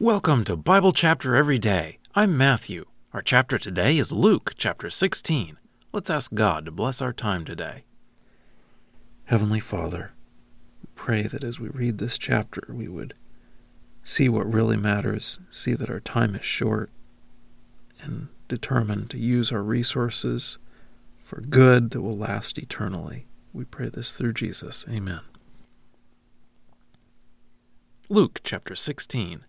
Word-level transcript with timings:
Welcome 0.00 0.44
to 0.44 0.56
Bible 0.56 0.92
Chapter 0.92 1.34
Every 1.34 1.58
Day. 1.58 1.98
I'm 2.14 2.36
Matthew. 2.36 2.84
Our 3.12 3.20
chapter 3.20 3.58
today 3.58 3.98
is 3.98 4.12
Luke 4.12 4.52
chapter 4.56 4.90
16. 4.90 5.58
Let's 5.92 6.08
ask 6.08 6.32
God 6.34 6.66
to 6.66 6.70
bless 6.70 7.02
our 7.02 7.12
time 7.12 7.44
today. 7.44 7.82
Heavenly 9.24 9.58
Father, 9.58 10.12
we 10.80 10.88
pray 10.94 11.22
that 11.22 11.42
as 11.42 11.58
we 11.58 11.68
read 11.70 11.98
this 11.98 12.16
chapter, 12.16 12.62
we 12.68 12.86
would 12.86 13.14
see 14.04 14.28
what 14.28 14.46
really 14.52 14.76
matters, 14.76 15.40
see 15.50 15.74
that 15.74 15.90
our 15.90 15.98
time 15.98 16.36
is 16.36 16.44
short, 16.44 16.92
and 18.00 18.28
determine 18.46 19.08
to 19.08 19.18
use 19.18 19.50
our 19.50 19.64
resources 19.64 20.58
for 21.18 21.40
good 21.40 21.90
that 21.90 22.02
will 22.02 22.16
last 22.16 22.56
eternally. 22.56 23.26
We 23.52 23.64
pray 23.64 23.88
this 23.88 24.12
through 24.12 24.34
Jesus. 24.34 24.86
Amen. 24.88 25.22
Luke 28.08 28.40
chapter 28.44 28.76
16. 28.76 29.44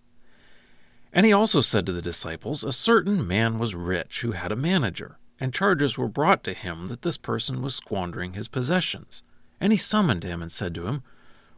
And 1.11 1.25
he 1.25 1.33
also 1.33 1.61
said 1.61 1.85
to 1.85 1.91
the 1.91 2.01
disciples, 2.01 2.63
A 2.63 2.71
certain 2.71 3.27
man 3.27 3.57
was 3.57 3.75
rich 3.75 4.21
who 4.21 4.33
had 4.33 4.51
a 4.51 4.55
manager, 4.55 5.17
and 5.39 5.53
charges 5.53 5.97
were 5.97 6.07
brought 6.07 6.43
to 6.43 6.53
him 6.53 6.87
that 6.87 7.01
this 7.01 7.17
person 7.17 7.61
was 7.61 7.75
squandering 7.75 8.33
his 8.33 8.47
possessions. 8.47 9.23
And 9.59 9.73
he 9.73 9.77
summoned 9.77 10.23
him 10.23 10.41
and 10.41 10.51
said 10.51 10.75
to 10.75 10.87
him, 10.87 11.01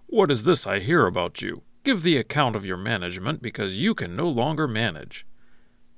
What 0.07 0.31
is 0.31 0.43
this 0.43 0.65
I 0.65 0.79
hear 0.79 1.05
about 1.05 1.41
you? 1.41 1.63
Give 1.83 2.01
the 2.01 2.17
account 2.17 2.55
of 2.55 2.65
your 2.65 2.77
management, 2.77 3.41
because 3.41 3.79
you 3.79 3.93
can 3.93 4.15
no 4.15 4.29
longer 4.29 4.67
manage. 4.67 5.25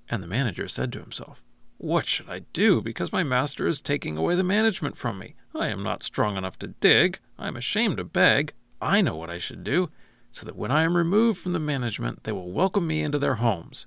And 0.10 0.24
the 0.24 0.28
manager 0.28 0.68
said 0.68 0.92
to 0.94 1.00
himself, 1.00 1.44
What 1.78 2.08
should 2.08 2.30
I 2.30 2.40
do, 2.54 2.82
because 2.82 3.12
my 3.12 3.24
master 3.24 3.68
is 3.68 3.82
taking 3.82 4.18
away 4.18 4.36
the 4.36 4.44
management 4.44 4.98
from 4.98 5.20
me? 5.20 5.36
I 5.54 5.68
am 5.68 5.84
not 5.84 6.02
strong 6.02 6.38
enough 6.38 6.58
to 6.60 6.68
dig. 6.68 7.20
I 7.38 7.48
am 7.48 7.56
ashamed 7.56 7.98
to 7.98 8.04
beg. 8.04 8.54
I 8.82 9.02
know 9.02 9.16
what 9.16 9.30
I 9.30 9.38
should 9.38 9.64
do 9.64 9.90
so 10.34 10.48
that 10.48 10.58
when 10.58 10.72
I 10.72 10.82
am 10.82 10.98
removed 10.98 11.40
from 11.40 11.54
the 11.54 11.60
management, 11.60 12.24
they 12.24 12.32
will 12.32 12.52
welcome 12.52 12.88
me 12.88 13.04
into 13.04 13.20
their 13.20 13.36
homes. 13.36 13.86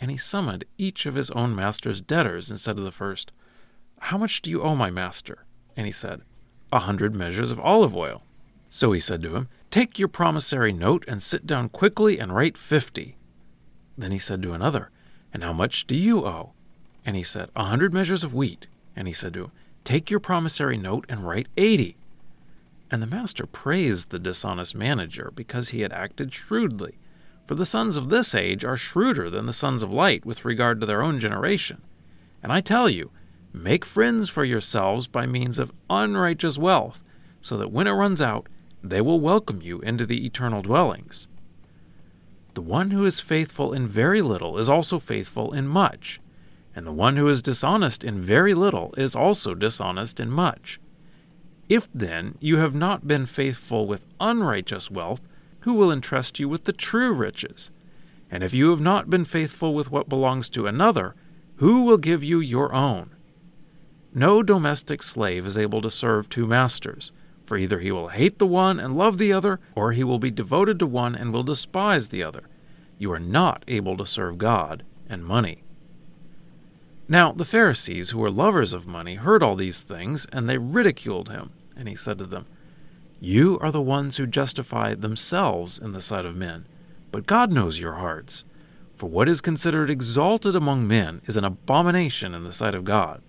And 0.00 0.10
he 0.10 0.16
summoned 0.16 0.64
each 0.76 1.06
of 1.06 1.14
his 1.14 1.30
own 1.30 1.54
master's 1.54 2.00
debtors 2.02 2.50
and 2.50 2.58
said 2.58 2.76
to 2.76 2.82
the 2.82 2.90
first, 2.90 3.30
How 4.00 4.18
much 4.18 4.42
do 4.42 4.50
you 4.50 4.60
owe 4.60 4.74
my 4.74 4.90
master? 4.90 5.44
And 5.76 5.86
he 5.86 5.92
said, 5.92 6.22
A 6.72 6.80
hundred 6.80 7.14
measures 7.14 7.52
of 7.52 7.60
olive 7.60 7.94
oil. 7.94 8.22
So 8.68 8.90
he 8.90 8.98
said 8.98 9.22
to 9.22 9.36
him, 9.36 9.48
Take 9.70 9.96
your 9.96 10.08
promissory 10.08 10.72
note 10.72 11.04
and 11.06 11.22
sit 11.22 11.46
down 11.46 11.68
quickly 11.68 12.18
and 12.18 12.34
write 12.34 12.58
fifty. 12.58 13.16
Then 13.96 14.10
he 14.10 14.18
said 14.18 14.42
to 14.42 14.52
another, 14.52 14.90
And 15.32 15.44
how 15.44 15.52
much 15.52 15.86
do 15.86 15.94
you 15.94 16.26
owe? 16.26 16.54
And 17.06 17.14
he 17.14 17.22
said, 17.22 17.50
A 17.54 17.66
hundred 17.66 17.94
measures 17.94 18.24
of 18.24 18.34
wheat. 18.34 18.66
And 18.96 19.06
he 19.06 19.14
said 19.14 19.32
to 19.34 19.44
him, 19.44 19.52
Take 19.84 20.10
your 20.10 20.20
promissory 20.20 20.76
note 20.76 21.06
and 21.08 21.24
write 21.24 21.48
eighty. 21.56 21.96
And 22.90 23.02
the 23.02 23.06
master 23.06 23.46
praised 23.46 24.10
the 24.10 24.18
dishonest 24.18 24.74
manager 24.74 25.32
because 25.34 25.70
he 25.70 25.80
had 25.80 25.92
acted 25.92 26.32
shrewdly. 26.32 26.98
For 27.46 27.54
the 27.54 27.66
sons 27.66 27.96
of 27.96 28.08
this 28.08 28.34
age 28.34 28.64
are 28.64 28.76
shrewder 28.76 29.28
than 29.28 29.46
the 29.46 29.52
sons 29.52 29.82
of 29.82 29.92
light 29.92 30.24
with 30.24 30.44
regard 30.44 30.80
to 30.80 30.86
their 30.86 31.02
own 31.02 31.18
generation. 31.18 31.82
And 32.42 32.52
I 32.52 32.60
tell 32.60 32.88
you, 32.88 33.10
make 33.52 33.84
friends 33.84 34.28
for 34.28 34.44
yourselves 34.44 35.06
by 35.06 35.26
means 35.26 35.58
of 35.58 35.72
unrighteous 35.90 36.58
wealth, 36.58 37.02
so 37.40 37.56
that 37.56 37.72
when 37.72 37.86
it 37.86 37.92
runs 37.92 38.22
out, 38.22 38.48
they 38.82 39.00
will 39.00 39.20
welcome 39.20 39.62
you 39.62 39.80
into 39.80 40.06
the 40.06 40.26
eternal 40.26 40.62
dwellings. 40.62 41.28
The 42.54 42.62
one 42.62 42.90
who 42.92 43.04
is 43.04 43.20
faithful 43.20 43.72
in 43.72 43.86
very 43.86 44.22
little 44.22 44.58
is 44.58 44.68
also 44.68 44.98
faithful 44.98 45.52
in 45.52 45.66
much, 45.66 46.20
and 46.76 46.86
the 46.86 46.92
one 46.92 47.16
who 47.16 47.28
is 47.28 47.42
dishonest 47.42 48.04
in 48.04 48.18
very 48.18 48.54
little 48.54 48.94
is 48.96 49.16
also 49.16 49.54
dishonest 49.54 50.20
in 50.20 50.30
much. 50.30 50.78
If 51.68 51.88
then 51.94 52.36
you 52.40 52.58
have 52.58 52.74
not 52.74 53.08
been 53.08 53.26
faithful 53.26 53.86
with 53.86 54.06
unrighteous 54.20 54.90
wealth, 54.90 55.22
who 55.60 55.74
will 55.74 55.90
entrust 55.90 56.38
you 56.38 56.48
with 56.48 56.64
the 56.64 56.72
true 56.72 57.12
riches? 57.12 57.70
And 58.30 58.42
if 58.42 58.52
you 58.52 58.70
have 58.70 58.80
not 58.80 59.08
been 59.08 59.24
faithful 59.24 59.74
with 59.74 59.90
what 59.90 60.08
belongs 60.08 60.48
to 60.50 60.66
another, 60.66 61.14
who 61.56 61.84
will 61.84 61.96
give 61.96 62.22
you 62.22 62.40
your 62.40 62.74
own? 62.74 63.10
No 64.12 64.42
domestic 64.42 65.02
slave 65.02 65.46
is 65.46 65.58
able 65.58 65.80
to 65.82 65.90
serve 65.90 66.28
two 66.28 66.46
masters, 66.46 67.12
for 67.46 67.56
either 67.56 67.80
he 67.80 67.90
will 67.90 68.08
hate 68.08 68.38
the 68.38 68.46
one 68.46 68.78
and 68.78 68.96
love 68.96 69.18
the 69.18 69.32
other, 69.32 69.58
or 69.74 69.92
he 69.92 70.04
will 70.04 70.18
be 70.18 70.30
devoted 70.30 70.78
to 70.78 70.86
one 70.86 71.14
and 71.14 71.32
will 71.32 71.42
despise 71.42 72.08
the 72.08 72.22
other. 72.22 72.44
You 72.98 73.10
are 73.12 73.18
not 73.18 73.64
able 73.66 73.96
to 73.96 74.06
serve 74.06 74.38
God 74.38 74.84
and 75.08 75.24
money. 75.24 75.63
Now 77.08 77.32
the 77.32 77.44
Pharisees, 77.44 78.10
who 78.10 78.18
were 78.18 78.30
lovers 78.30 78.72
of 78.72 78.86
money, 78.86 79.16
heard 79.16 79.42
all 79.42 79.56
these 79.56 79.82
things, 79.82 80.26
and 80.32 80.48
they 80.48 80.56
ridiculed 80.56 81.28
him. 81.28 81.50
And 81.76 81.86
he 81.86 81.94
said 81.94 82.18
to 82.18 82.24
them, 82.24 82.46
You 83.20 83.58
are 83.60 83.70
the 83.70 83.82
ones 83.82 84.16
who 84.16 84.26
justify 84.26 84.94
themselves 84.94 85.78
in 85.78 85.92
the 85.92 86.00
sight 86.00 86.24
of 86.24 86.34
men, 86.34 86.66
but 87.12 87.26
God 87.26 87.52
knows 87.52 87.78
your 87.78 87.94
hearts. 87.94 88.44
For 88.96 89.06
what 89.10 89.28
is 89.28 89.42
considered 89.42 89.90
exalted 89.90 90.56
among 90.56 90.88
men 90.88 91.20
is 91.26 91.36
an 91.36 91.44
abomination 91.44 92.32
in 92.32 92.44
the 92.44 92.52
sight 92.52 92.74
of 92.74 92.84
God. 92.84 93.20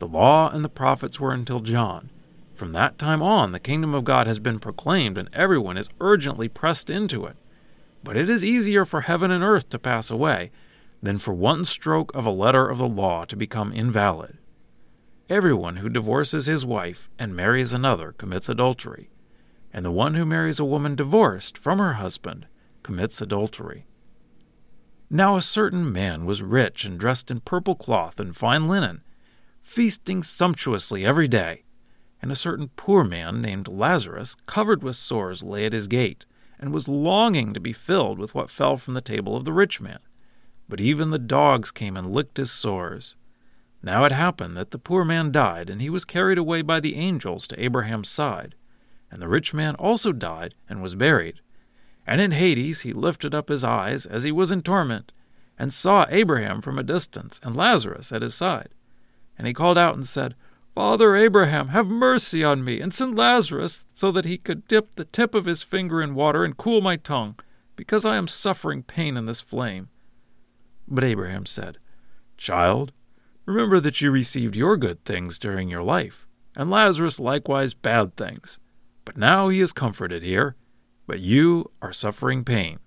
The 0.00 0.08
law 0.08 0.50
and 0.50 0.64
the 0.64 0.68
prophets 0.68 1.20
were 1.20 1.32
until 1.32 1.60
John. 1.60 2.10
From 2.52 2.72
that 2.72 2.98
time 2.98 3.22
on, 3.22 3.52
the 3.52 3.60
kingdom 3.60 3.94
of 3.94 4.02
God 4.02 4.26
has 4.26 4.40
been 4.40 4.58
proclaimed, 4.58 5.18
and 5.18 5.28
everyone 5.32 5.76
is 5.76 5.88
urgently 6.00 6.48
pressed 6.48 6.90
into 6.90 7.26
it. 7.26 7.36
But 8.02 8.16
it 8.16 8.28
is 8.28 8.44
easier 8.44 8.84
for 8.84 9.02
heaven 9.02 9.30
and 9.30 9.44
earth 9.44 9.68
to 9.68 9.78
pass 9.78 10.10
away 10.10 10.50
than 11.02 11.18
for 11.18 11.32
one 11.32 11.64
stroke 11.64 12.14
of 12.14 12.26
a 12.26 12.30
letter 12.30 12.68
of 12.68 12.78
the 12.78 12.88
law 12.88 13.24
to 13.24 13.36
become 13.36 13.72
invalid. 13.72 14.38
Everyone 15.28 15.76
who 15.76 15.88
divorces 15.88 16.46
his 16.46 16.66
wife 16.66 17.08
and 17.18 17.36
marries 17.36 17.72
another 17.72 18.12
commits 18.12 18.48
adultery, 18.48 19.10
and 19.72 19.84
the 19.84 19.90
one 19.90 20.14
who 20.14 20.24
marries 20.24 20.58
a 20.58 20.64
woman 20.64 20.94
divorced 20.94 21.56
from 21.56 21.78
her 21.78 21.94
husband 21.94 22.46
commits 22.82 23.20
adultery. 23.20 23.86
Now 25.10 25.36
a 25.36 25.42
certain 25.42 25.92
man 25.92 26.24
was 26.24 26.42
rich 26.42 26.84
and 26.84 26.98
dressed 26.98 27.30
in 27.30 27.40
purple 27.40 27.74
cloth 27.74 28.18
and 28.18 28.34
fine 28.34 28.66
linen, 28.66 29.02
feasting 29.60 30.22
sumptuously 30.22 31.04
every 31.04 31.28
day. 31.28 31.64
And 32.20 32.32
a 32.32 32.36
certain 32.36 32.70
poor 32.74 33.04
man 33.04 33.40
named 33.40 33.68
Lazarus, 33.68 34.34
covered 34.46 34.82
with 34.82 34.96
sores, 34.96 35.42
lay 35.44 35.66
at 35.66 35.72
his 35.72 35.86
gate, 35.86 36.26
and 36.58 36.72
was 36.72 36.88
longing 36.88 37.54
to 37.54 37.60
be 37.60 37.72
filled 37.72 38.18
with 38.18 38.34
what 38.34 38.50
fell 38.50 38.76
from 38.76 38.94
the 38.94 39.00
table 39.00 39.36
of 39.36 39.44
the 39.44 39.52
rich 39.52 39.80
man 39.80 40.00
but 40.68 40.80
even 40.80 41.10
the 41.10 41.18
dogs 41.18 41.70
came 41.70 41.96
and 41.96 42.06
licked 42.06 42.36
his 42.36 42.52
sores. 42.52 43.16
Now 43.82 44.04
it 44.04 44.12
happened 44.12 44.56
that 44.56 44.70
the 44.70 44.78
poor 44.78 45.04
man 45.04 45.32
died, 45.32 45.70
and 45.70 45.80
he 45.80 45.88
was 45.88 46.04
carried 46.04 46.38
away 46.38 46.62
by 46.62 46.80
the 46.80 46.96
angels 46.96 47.46
to 47.48 47.62
Abraham's 47.62 48.08
side. 48.08 48.54
And 49.10 49.22
the 49.22 49.28
rich 49.28 49.54
man 49.54 49.74
also 49.76 50.12
died 50.12 50.54
and 50.68 50.82
was 50.82 50.94
buried. 50.94 51.40
And 52.06 52.20
in 52.20 52.32
Hades 52.32 52.80
he 52.80 52.92
lifted 52.92 53.34
up 53.34 53.48
his 53.48 53.64
eyes 53.64 54.04
as 54.04 54.24
he 54.24 54.32
was 54.32 54.50
in 54.50 54.62
torment, 54.62 55.12
and 55.58 55.72
saw 55.72 56.06
Abraham 56.08 56.60
from 56.60 56.78
a 56.78 56.82
distance, 56.82 57.40
and 57.42 57.56
Lazarus 57.56 58.12
at 58.12 58.22
his 58.22 58.34
side. 58.34 58.68
And 59.36 59.46
he 59.46 59.54
called 59.54 59.78
out 59.78 59.94
and 59.94 60.06
said, 60.06 60.34
Father 60.74 61.16
Abraham, 61.16 61.68
have 61.68 61.88
mercy 61.88 62.44
on 62.44 62.64
me, 62.64 62.80
and 62.80 62.94
send 62.94 63.16
Lazarus 63.16 63.84
so 63.94 64.12
that 64.12 64.24
he 64.24 64.38
could 64.38 64.68
dip 64.68 64.94
the 64.94 65.04
tip 65.04 65.34
of 65.34 65.44
his 65.44 65.62
finger 65.62 66.00
in 66.00 66.14
water 66.14 66.44
and 66.44 66.56
cool 66.56 66.80
my 66.80 66.96
tongue, 66.96 67.36
because 67.74 68.06
I 68.06 68.16
am 68.16 68.28
suffering 68.28 68.82
pain 68.82 69.16
in 69.16 69.26
this 69.26 69.40
flame. 69.40 69.88
But 70.90 71.04
Abraham 71.04 71.46
said, 71.46 71.78
Child, 72.36 72.92
remember 73.44 73.80
that 73.80 74.00
you 74.00 74.10
received 74.10 74.56
your 74.56 74.76
good 74.76 75.04
things 75.04 75.38
during 75.38 75.68
your 75.68 75.82
life, 75.82 76.26
and 76.56 76.70
Lazarus 76.70 77.20
likewise 77.20 77.74
bad 77.74 78.16
things. 78.16 78.58
But 79.04 79.16
now 79.16 79.48
he 79.48 79.60
is 79.60 79.72
comforted 79.72 80.22
here, 80.22 80.56
but 81.06 81.20
you 81.20 81.70
are 81.82 81.92
suffering 81.92 82.44
pain. 82.44 82.78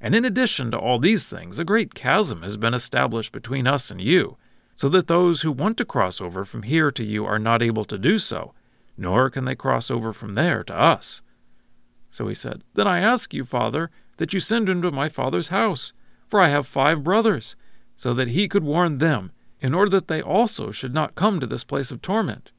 And 0.00 0.14
in 0.14 0.24
addition 0.24 0.70
to 0.70 0.78
all 0.78 0.98
these 0.98 1.26
things, 1.26 1.58
a 1.58 1.64
great 1.64 1.94
chasm 1.94 2.42
has 2.42 2.56
been 2.56 2.74
established 2.74 3.32
between 3.32 3.66
us 3.66 3.90
and 3.90 4.00
you, 4.00 4.36
so 4.74 4.88
that 4.90 5.06
those 5.06 5.40
who 5.40 5.52
want 5.52 5.78
to 5.78 5.84
cross 5.84 6.20
over 6.20 6.44
from 6.44 6.62
here 6.62 6.90
to 6.90 7.04
you 7.04 7.24
are 7.24 7.38
not 7.38 7.62
able 7.62 7.84
to 7.86 7.98
do 7.98 8.18
so, 8.18 8.54
nor 8.96 9.30
can 9.30 9.46
they 9.46 9.54
cross 9.54 9.90
over 9.90 10.12
from 10.12 10.34
there 10.34 10.62
to 10.64 10.78
us. 10.78 11.22
So 12.10 12.28
he 12.28 12.34
said, 12.34 12.62
Then 12.74 12.86
I 12.86 13.00
ask 13.00 13.32
you, 13.34 13.44
Father, 13.44 13.90
that 14.18 14.32
you 14.32 14.40
send 14.40 14.68
him 14.68 14.80
to 14.82 14.90
my 14.90 15.08
father's 15.08 15.48
house 15.48 15.92
for 16.26 16.40
I 16.40 16.48
have 16.48 16.66
five 16.66 17.02
brothers, 17.02 17.56
so 17.96 18.12
that 18.14 18.28
he 18.28 18.48
could 18.48 18.64
warn 18.64 18.98
them, 18.98 19.32
in 19.60 19.74
order 19.74 19.90
that 19.90 20.08
they 20.08 20.20
also 20.20 20.70
should 20.70 20.92
not 20.92 21.14
come 21.14 21.40
to 21.40 21.46
this 21.46 21.64
place 21.64 21.90
of 21.90 22.02
torment. 22.02 22.52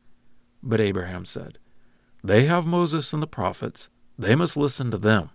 But 0.64 0.82
Abraham 0.82 1.26
said, 1.26 1.60
They 2.24 2.46
have 2.46 2.66
Moses 2.66 3.14
and 3.14 3.22
the 3.22 3.28
prophets, 3.28 3.90
they 4.18 4.36
must 4.36 4.58
listen 4.58 4.90
to 4.92 4.98
them. 4.98 5.30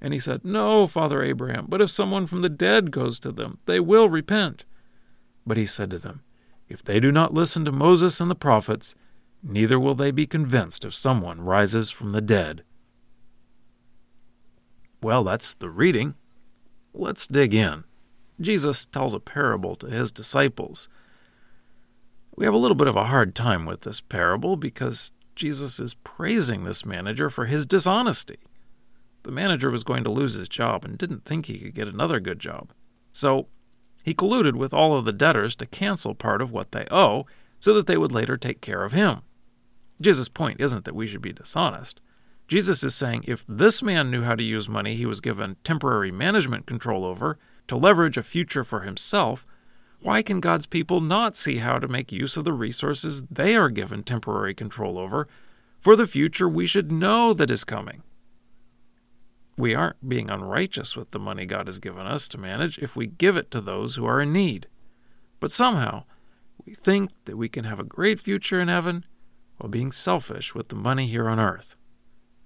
And 0.00 0.14
he 0.14 0.20
said, 0.20 0.44
No, 0.44 0.86
Father 0.86 1.22
Abraham, 1.22 1.66
but 1.68 1.80
if 1.80 1.90
someone 1.90 2.26
from 2.26 2.40
the 2.40 2.48
dead 2.48 2.90
goes 2.90 3.18
to 3.20 3.32
them, 3.32 3.58
they 3.66 3.80
will 3.80 4.08
repent. 4.08 4.64
But 5.46 5.56
he 5.56 5.66
said 5.66 5.90
to 5.90 5.98
them, 5.98 6.22
If 6.68 6.82
they 6.82 7.00
do 7.00 7.12
not 7.12 7.34
listen 7.34 7.64
to 7.64 7.72
Moses 7.72 8.20
and 8.20 8.30
the 8.30 8.34
prophets, 8.34 8.94
neither 9.42 9.78
will 9.78 9.94
they 9.94 10.10
be 10.10 10.26
convinced 10.26 10.84
if 10.84 10.94
someone 10.94 11.40
rises 11.40 11.90
from 11.90 12.10
the 12.10 12.20
dead. 12.20 12.62
Well, 15.02 15.24
that's 15.24 15.54
the 15.54 15.70
reading. 15.70 16.14
Let's 17.00 17.28
dig 17.28 17.54
in. 17.54 17.84
Jesus 18.40 18.84
tells 18.84 19.14
a 19.14 19.20
parable 19.20 19.76
to 19.76 19.86
his 19.86 20.10
disciples. 20.10 20.88
We 22.34 22.44
have 22.44 22.54
a 22.54 22.58
little 22.58 22.74
bit 22.74 22.88
of 22.88 22.96
a 22.96 23.04
hard 23.04 23.36
time 23.36 23.66
with 23.66 23.82
this 23.82 24.00
parable 24.00 24.56
because 24.56 25.12
Jesus 25.36 25.78
is 25.78 25.94
praising 25.94 26.64
this 26.64 26.84
manager 26.84 27.30
for 27.30 27.46
his 27.46 27.66
dishonesty. 27.66 28.38
the 29.22 29.30
manager 29.30 29.70
was 29.70 29.84
going 29.84 30.02
to 30.04 30.10
lose 30.10 30.34
his 30.34 30.48
job 30.48 30.84
and 30.84 30.96
didn't 30.98 31.24
think 31.24 31.46
he 31.46 31.58
could 31.58 31.74
get 31.74 31.86
another 31.86 32.18
good 32.18 32.40
job. 32.40 32.72
So 33.12 33.46
he 34.02 34.14
colluded 34.14 34.54
with 34.54 34.74
all 34.74 34.96
of 34.96 35.04
the 35.04 35.12
debtors 35.12 35.54
to 35.56 35.66
cancel 35.66 36.14
part 36.14 36.42
of 36.42 36.50
what 36.50 36.72
they 36.72 36.86
owe 36.90 37.26
so 37.60 37.74
that 37.74 37.86
they 37.86 37.98
would 37.98 38.10
later 38.10 38.36
take 38.36 38.60
care 38.60 38.82
of 38.82 38.92
him. 38.92 39.20
Jesus' 40.00 40.28
point 40.28 40.60
isn't 40.60 40.84
that 40.84 40.94
we 40.94 41.06
should 41.06 41.22
be 41.22 41.32
dishonest. 41.32 42.00
Jesus 42.48 42.82
is 42.82 42.94
saying 42.94 43.24
if 43.26 43.44
this 43.46 43.82
man 43.82 44.10
knew 44.10 44.22
how 44.22 44.34
to 44.34 44.42
use 44.42 44.70
money 44.70 44.94
he 44.94 45.04
was 45.04 45.20
given 45.20 45.56
temporary 45.64 46.10
management 46.10 46.64
control 46.66 47.04
over 47.04 47.38
to 47.68 47.76
leverage 47.76 48.16
a 48.16 48.22
future 48.22 48.64
for 48.64 48.80
himself, 48.80 49.46
why 50.00 50.22
can 50.22 50.40
God's 50.40 50.64
people 50.64 51.02
not 51.02 51.36
see 51.36 51.58
how 51.58 51.78
to 51.78 51.86
make 51.86 52.10
use 52.10 52.38
of 52.38 52.44
the 52.44 52.54
resources 52.54 53.22
they 53.30 53.54
are 53.54 53.68
given 53.68 54.02
temporary 54.02 54.54
control 54.54 54.98
over 54.98 55.28
for 55.78 55.94
the 55.94 56.06
future 56.06 56.48
we 56.48 56.66
should 56.66 56.90
know 56.90 57.34
that 57.34 57.50
is 57.50 57.64
coming? 57.64 58.02
We 59.58 59.74
aren't 59.74 60.08
being 60.08 60.30
unrighteous 60.30 60.96
with 60.96 61.10
the 61.10 61.18
money 61.18 61.44
God 61.44 61.66
has 61.66 61.78
given 61.78 62.06
us 62.06 62.28
to 62.28 62.38
manage 62.38 62.78
if 62.78 62.96
we 62.96 63.06
give 63.06 63.36
it 63.36 63.50
to 63.50 63.60
those 63.60 63.96
who 63.96 64.06
are 64.06 64.22
in 64.22 64.32
need. 64.32 64.68
But 65.40 65.52
somehow, 65.52 66.04
we 66.64 66.74
think 66.74 67.10
that 67.26 67.36
we 67.36 67.48
can 67.50 67.64
have 67.64 67.80
a 67.80 67.84
great 67.84 68.20
future 68.20 68.60
in 68.60 68.68
heaven 68.68 69.04
while 69.58 69.68
being 69.68 69.92
selfish 69.92 70.54
with 70.54 70.68
the 70.68 70.76
money 70.76 71.06
here 71.06 71.28
on 71.28 71.40
earth. 71.40 71.76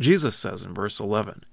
Jesus 0.00 0.36
says 0.36 0.64
in 0.64 0.74
verse 0.74 1.00
11, 1.00 1.44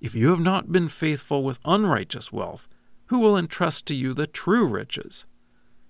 If 0.00 0.14
you 0.14 0.30
have 0.30 0.40
not 0.40 0.72
been 0.72 0.88
faithful 0.88 1.42
with 1.42 1.58
unrighteous 1.64 2.32
wealth, 2.32 2.68
who 3.06 3.20
will 3.20 3.36
entrust 3.36 3.86
to 3.86 3.94
you 3.94 4.14
the 4.14 4.26
true 4.26 4.66
riches? 4.66 5.26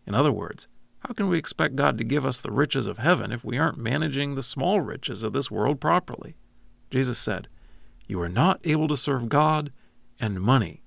In 0.07 0.15
other 0.15 0.33
words, 0.33 0.69
how 1.01 1.13
can 1.13 1.29
we 1.29 1.39
expect 1.39 1.77
God 1.77 1.99
to 1.99 2.05
give 2.05 2.25
us 2.25 2.41
the 2.41 2.51
riches 2.51 2.87
of 2.87 2.99
heaven 2.99 3.31
if 3.31 3.45
we 3.45 3.59
aren't 3.59 3.79
managing 3.79 4.35
the 4.35 4.43
small 4.43 4.81
riches 4.81 5.23
of 5.23 5.33
this 5.33 5.51
world 5.51 5.81
properly? 5.81 6.35
Jesus 6.91 7.19
said, 7.19 7.49
You 8.07 8.21
are 8.21 8.29
not 8.29 8.61
able 8.65 8.89
to 8.89 8.97
serve 8.97 9.29
God 9.29 9.73
and 10.19 10.41
money. 10.41 10.83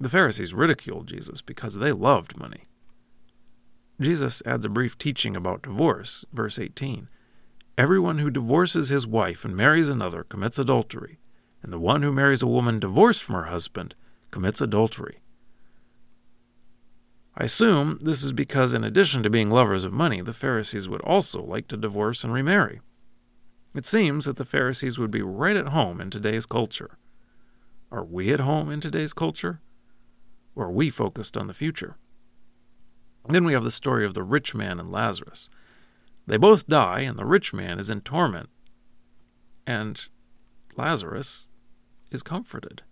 The 0.00 0.08
Pharisees 0.08 0.52
ridiculed 0.52 1.06
Jesus 1.06 1.42
because 1.42 1.76
they 1.76 1.92
loved 1.92 2.36
money. 2.36 2.66
Jesus 4.00 4.42
adds 4.44 4.66
a 4.66 4.68
brief 4.68 4.98
teaching 4.98 5.36
about 5.36 5.62
divorce, 5.62 6.24
verse 6.32 6.58
18. 6.58 7.08
Everyone 7.76 8.18
who 8.18 8.30
divorces 8.30 8.88
his 8.88 9.06
wife 9.06 9.44
and 9.44 9.56
marries 9.56 9.88
another 9.88 10.22
commits 10.22 10.58
adultery, 10.58 11.18
and 11.62 11.72
the 11.72 11.78
one 11.78 12.02
who 12.02 12.12
marries 12.12 12.42
a 12.42 12.46
woman 12.46 12.78
divorced 12.78 13.22
from 13.22 13.34
her 13.34 13.44
husband 13.44 13.94
commits 14.30 14.60
adultery. 14.60 15.20
I 17.36 17.44
assume 17.44 17.98
this 18.00 18.22
is 18.22 18.32
because, 18.32 18.74
in 18.74 18.84
addition 18.84 19.24
to 19.24 19.30
being 19.30 19.50
lovers 19.50 19.84
of 19.84 19.92
money, 19.92 20.20
the 20.20 20.32
Pharisees 20.32 20.88
would 20.88 21.00
also 21.00 21.42
like 21.42 21.66
to 21.68 21.76
divorce 21.76 22.22
and 22.22 22.32
remarry. 22.32 22.80
It 23.74 23.86
seems 23.86 24.26
that 24.26 24.36
the 24.36 24.44
Pharisees 24.44 24.98
would 24.98 25.10
be 25.10 25.22
right 25.22 25.56
at 25.56 25.68
home 25.68 26.00
in 26.00 26.10
today's 26.10 26.46
culture. 26.46 26.96
Are 27.90 28.04
we 28.04 28.32
at 28.32 28.38
home 28.38 28.70
in 28.70 28.80
today's 28.80 29.12
culture? 29.12 29.60
Or 30.54 30.66
are 30.66 30.72
we 30.72 30.90
focused 30.90 31.36
on 31.36 31.48
the 31.48 31.54
future? 31.54 31.96
then 33.26 33.44
we 33.44 33.54
have 33.54 33.64
the 33.64 33.70
story 33.70 34.04
of 34.04 34.12
the 34.12 34.22
rich 34.22 34.54
man 34.54 34.78
and 34.78 34.92
Lazarus. 34.92 35.48
They 36.26 36.36
both 36.36 36.66
die, 36.66 37.00
and 37.00 37.18
the 37.18 37.26
rich 37.26 37.52
man 37.52 37.78
is 37.78 37.90
in 37.90 38.00
torment, 38.00 38.48
and 39.66 40.08
Lazarus 40.76 41.48
is 42.10 42.22
comforted. 42.22 42.82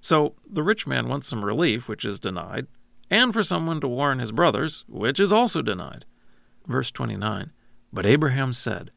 So 0.00 0.34
the 0.48 0.62
rich 0.62 0.86
man 0.86 1.08
wants 1.08 1.28
some 1.28 1.44
relief, 1.44 1.88
which 1.88 2.04
is 2.04 2.20
denied, 2.20 2.66
and 3.10 3.32
for 3.32 3.42
someone 3.42 3.80
to 3.80 3.88
warn 3.88 4.18
his 4.18 4.32
brothers, 4.32 4.84
which 4.88 5.20
is 5.20 5.32
also 5.32 5.62
denied. 5.62 6.04
Verse 6.66 6.90
29 6.90 7.52
But 7.92 8.06
Abraham 8.06 8.52
said, 8.52 8.90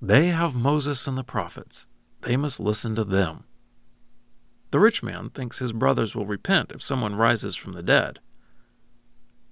They 0.00 0.28
have 0.28 0.54
Moses 0.54 1.06
and 1.06 1.18
the 1.18 1.24
prophets. 1.24 1.86
They 2.20 2.36
must 2.36 2.60
listen 2.60 2.94
to 2.96 3.04
them. 3.04 3.44
The 4.70 4.80
rich 4.80 5.02
man 5.02 5.30
thinks 5.30 5.58
his 5.58 5.72
brothers 5.72 6.16
will 6.16 6.26
repent 6.26 6.72
if 6.72 6.82
someone 6.82 7.16
rises 7.16 7.54
from 7.54 7.72
the 7.72 7.82
dead. 7.82 8.18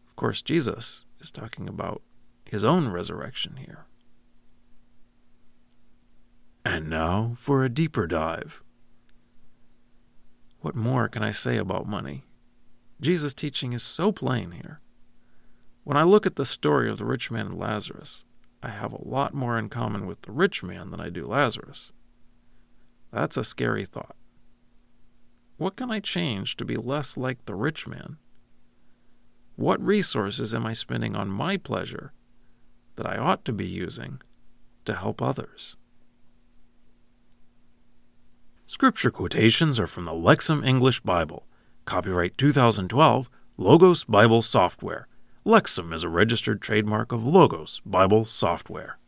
Of 0.08 0.17
course, 0.17 0.43
Jesus 0.43 1.06
is 1.20 1.31
talking 1.31 1.69
about 1.69 2.02
his 2.52 2.66
own 2.66 2.87
resurrection 2.88 3.56
here. 3.56 3.87
And 6.66 6.90
now 6.90 7.32
for 7.34 7.64
a 7.64 7.70
deeper 7.70 8.06
dive. 8.06 8.62
What 10.60 10.76
more 10.76 11.08
can 11.08 11.22
I 11.22 11.31
say 11.31 11.56
about 11.56 11.87
money? 11.87 12.25
Jesus' 13.00 13.32
teaching 13.32 13.72
is 13.72 13.82
so 13.82 14.12
plain 14.12 14.50
here. 14.50 14.82
When 15.84 15.96
I 15.96 16.02
look 16.02 16.26
at 16.26 16.37
the 16.37 16.44
story 16.44 16.90
of 16.90 16.99
the 16.99 17.06
rich 17.06 17.31
man 17.31 17.46
and 17.46 17.58
Lazarus, 17.58 18.26
I 18.62 18.69
have 18.69 18.93
a 18.93 19.02
lot 19.02 19.32
more 19.32 19.58
in 19.58 19.70
common 19.70 20.05
with 20.05 20.20
the 20.20 20.32
rich 20.32 20.62
man 20.62 20.90
than 20.90 21.00
I 21.00 21.08
do 21.08 21.26
Lazarus. 21.26 21.90
That's 23.10 23.38
a 23.38 23.44
scary 23.44 23.87
thought. 23.87 24.14
What 25.56 25.76
can 25.76 25.90
I 25.90 26.00
change 26.00 26.56
to 26.56 26.66
be 26.66 26.76
less 26.76 27.16
like 27.16 27.46
the 27.46 27.55
rich 27.55 27.88
man? 27.88 28.19
What 29.56 29.82
resources 29.82 30.55
am 30.55 30.66
I 30.66 30.75
spending 30.75 31.16
on 31.16 31.31
my 31.31 31.56
pleasure 31.56 32.12
that 33.02 33.12
I 33.12 33.19
ought 33.19 33.44
to 33.46 33.52
be 33.52 33.66
using 33.66 34.20
to 34.84 34.94
help 34.94 35.20
others? 35.20 35.76
Scripture 38.66 39.10
quotations 39.10 39.78
are 39.81 39.87
from 39.87 40.04
the 40.04 40.12
Lexham 40.12 40.64
English 40.64 41.00
Bible. 41.00 41.46
Copyright 41.84 42.38
2012, 42.38 43.28
Logos 43.56 44.04
Bible 44.04 44.40
Software. 44.40 45.08
Lexham 45.44 45.93
is 45.93 46.04
a 46.04 46.08
registered 46.08 46.62
trademark 46.62 47.10
of 47.10 47.26
Logos 47.26 47.81
Bible 47.84 48.25
Software. 48.25 48.99